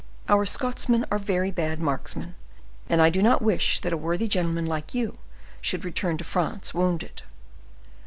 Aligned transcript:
Our 0.27 0.47
Scotsmen 0.47 1.05
are 1.11 1.19
very 1.19 1.51
bad 1.51 1.77
marksmen, 1.79 2.33
and 2.89 2.99
I 3.03 3.11
do 3.11 3.21
not 3.21 3.39
wish 3.43 3.79
that 3.81 3.93
a 3.93 3.97
worthy 3.97 4.27
gentleman 4.27 4.65
like 4.65 4.95
you 4.95 5.19
should 5.61 5.85
return 5.85 6.17
to 6.17 6.23
France 6.23 6.73
wounded. 6.73 7.21